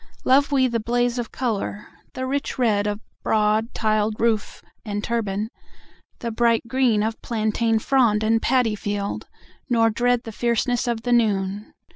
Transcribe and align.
Love 0.25 0.51
we 0.51 0.65
the 0.67 0.79
blaze 0.79 1.19
of 1.19 1.31
color, 1.31 1.87
the 2.13 2.25
rich 2.25 2.55
redOf 2.57 2.99
broad 3.21 3.71
tiled 3.75 4.19
roof 4.19 4.63
and 4.83 5.03
turban, 5.03 5.51
the 6.21 6.31
bright 6.31 6.63
greenOf 6.67 7.13
plantain 7.21 7.77
frond 7.77 8.23
and 8.23 8.41
paddy 8.41 8.73
field, 8.73 9.27
nor 9.69 9.91
dreadThe 9.91 10.33
fierceness 10.33 10.87
of 10.87 11.03
the 11.03 11.11
noon. 11.13 11.75